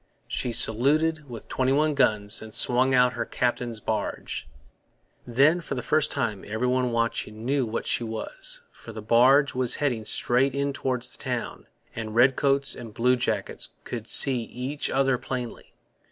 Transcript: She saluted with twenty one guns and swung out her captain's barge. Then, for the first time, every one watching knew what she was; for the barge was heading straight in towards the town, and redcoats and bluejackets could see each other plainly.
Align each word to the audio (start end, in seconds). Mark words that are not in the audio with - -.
She 0.27 0.51
saluted 0.51 1.29
with 1.29 1.47
twenty 1.47 1.71
one 1.71 1.93
guns 1.93 2.41
and 2.41 2.55
swung 2.55 2.95
out 2.95 3.13
her 3.13 3.23
captain's 3.23 3.79
barge. 3.79 4.49
Then, 5.27 5.61
for 5.61 5.75
the 5.75 5.83
first 5.83 6.09
time, 6.11 6.43
every 6.47 6.65
one 6.65 6.91
watching 6.91 7.45
knew 7.45 7.67
what 7.67 7.85
she 7.85 8.03
was; 8.03 8.61
for 8.71 8.93
the 8.93 9.01
barge 9.03 9.53
was 9.53 9.75
heading 9.75 10.03
straight 10.05 10.55
in 10.55 10.73
towards 10.73 11.11
the 11.11 11.19
town, 11.19 11.67
and 11.95 12.15
redcoats 12.15 12.73
and 12.73 12.95
bluejackets 12.95 13.73
could 13.83 14.09
see 14.09 14.41
each 14.45 14.89
other 14.89 15.19
plainly. 15.19 15.75